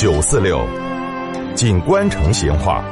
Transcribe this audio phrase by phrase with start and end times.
[0.00, 0.66] 九四六，
[1.54, 2.82] 锦官城闲话。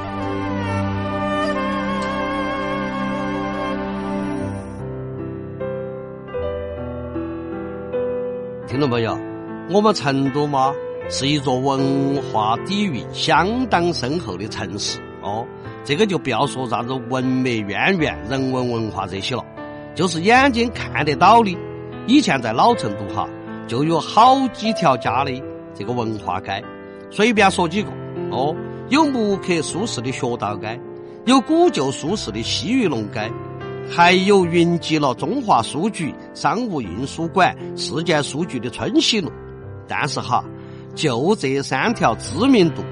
[8.67, 9.19] 听众朋友，
[9.71, 10.71] 我们成都嘛
[11.09, 15.47] 是一座文化底蕴相当深厚的城市哦。
[15.85, 19.43] 这个就不要说啥子文脉渊源、人文文化这些了，
[19.95, 21.57] 就是眼睛看得到的。
[22.07, 23.27] 以前在老成都哈，
[23.67, 26.63] 就有好几条家的这个文化街，
[27.11, 27.91] 随便说几个
[28.31, 28.55] 哦。
[28.91, 30.81] 有木刻苏轼的学道街，
[31.27, 33.31] 有古旧苏轼的西域龙街。
[33.91, 39.31] 还有云集了中华书局、商务印书馆、世界书局的春熙路，
[39.87, 40.45] 但是哈，
[40.95, 42.83] 就这三条知名度、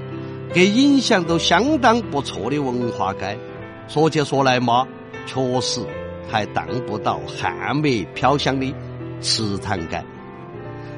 [0.51, 3.37] 给影响都相当不错的文化街，
[3.87, 4.87] 说起说来嘛，
[5.27, 5.81] 确实
[6.27, 8.73] 还当不到汉美飘香的
[9.21, 10.03] 祠堂街。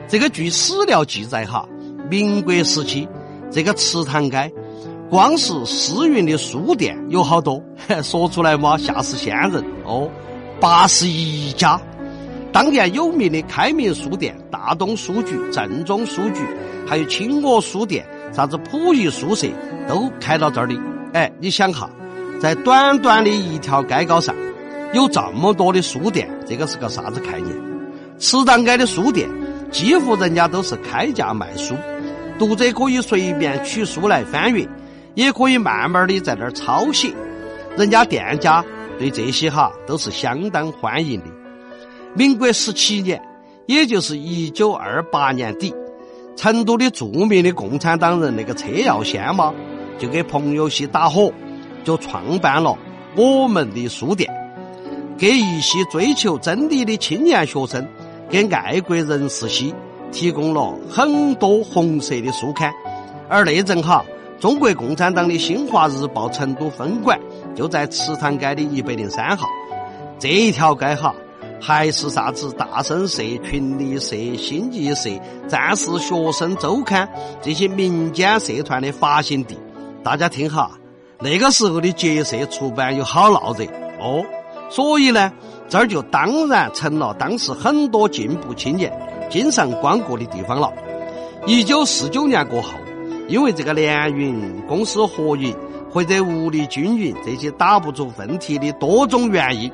[0.07, 1.67] 这个据史料记载哈，
[2.09, 3.07] 民国时期
[3.51, 4.51] 这个祠堂街。
[5.09, 7.59] 光是私运的书店有好多，
[8.03, 10.07] 说出来嘛吓死仙人哦，
[10.59, 11.81] 八十一家。
[12.51, 16.41] 当年有名的开明书店、大东书局、正宗书局，
[16.85, 19.47] 还有青鹅书店、啥子溥仪书社，
[19.87, 20.75] 都开到这儿的。
[21.13, 21.89] 哎，你想哈，
[22.39, 24.35] 在短短的一条街高上，
[24.93, 27.55] 有这么多的书店，这个是个啥子概念？
[28.19, 29.27] 池塘街的书店，
[29.71, 31.73] 几乎人家都是开价卖书，
[32.39, 34.67] 读者可以随便取书来翻阅。
[35.15, 37.11] 也可以慢慢的在那儿抄写，
[37.75, 38.63] 人家店家
[38.97, 41.25] 对这些哈都是相当欢迎的。
[42.15, 43.21] 民国十七年，
[43.65, 45.73] 也就是一九二八年底，
[46.37, 49.53] 成都的著名的共产党人那个车耀先嘛，
[49.97, 51.33] 就给朋友些打火，
[51.83, 52.77] 就创办了
[53.17, 54.29] 我们的书店，
[55.17, 57.85] 给一些追求真理的青年学生，
[58.29, 59.73] 给爱国人士些
[60.11, 62.73] 提供了很多红色的书刊，
[63.27, 64.03] 而那阵哈。
[64.39, 67.19] 中国共产党的新华日报成都分馆
[67.53, 69.45] 就在池塘街的一百零三号。
[70.17, 71.13] 这一条街哈，
[71.59, 75.09] 还是啥子大生社、群力社、新义社、
[75.49, 77.09] 战士学生周刊
[77.41, 79.57] 这些民间社团的发行地。
[80.05, 80.71] 大家听哈，
[81.19, 83.65] 那个时候的结社出版有好闹热
[83.99, 84.23] 哦。
[84.69, 85.33] 所以呢，
[85.67, 88.89] 这儿就当然成了当时很多进步青年
[89.29, 90.73] 经常光顾的地方了。
[91.45, 92.71] 一九四九年过后。
[93.29, 95.55] 因为这个联运、公司合营
[95.93, 99.71] 或者物力均匀这些打不出分题的多种原因，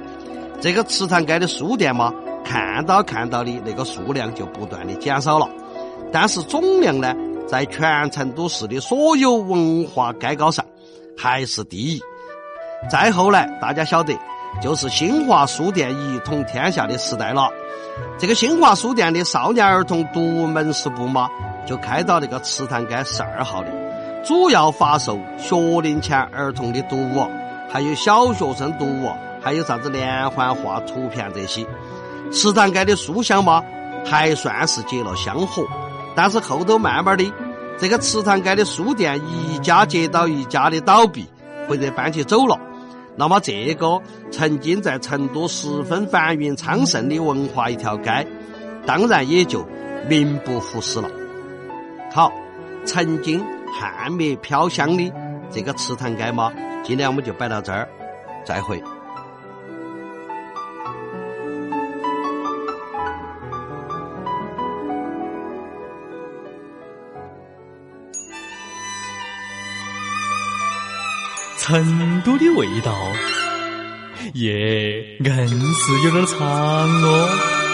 [0.59, 2.13] 这个池塘街的书店嘛，
[2.43, 5.47] 看到看到的那个数量就不断的减少了。
[6.11, 7.15] 但是总量呢，
[7.47, 10.65] 在全成都市的所有文化街道上
[11.17, 12.01] 还是第一。
[12.91, 14.13] 再后来，大家晓得，
[14.61, 17.49] 就是新华书店一统天下的时代了。
[18.17, 21.29] 这个新华书店的少年儿童读物门市部嘛。
[21.67, 23.71] 就开到那个池塘街十二号的，
[24.23, 27.27] 主要发售学龄前儿童的读物，
[27.67, 29.11] 还有小学生读物，
[29.41, 31.65] 还有啥子连环画图片这些。
[32.31, 33.63] 池塘街的书香嘛，
[34.05, 35.63] 还算是结了香火。
[36.15, 37.33] 但是后头慢慢的，
[37.79, 41.27] 这个池塘街的书店一家接到一家的倒闭
[41.67, 42.59] 或者搬起走了，
[43.17, 48.27] 那么这个曾经在成都十分繁荣昌盛的文化一条街，
[48.85, 49.65] 当然也就
[50.09, 51.09] 名不副实了。
[52.11, 52.31] 好，
[52.85, 55.11] 曾经汉灭飘香的
[55.49, 56.51] 这个祠堂街嘛，
[56.83, 57.87] 今天我们就摆到这儿，
[58.45, 58.83] 再会。
[71.57, 72.93] 成都的味道，
[74.33, 77.64] 耶，硬是有点长哦。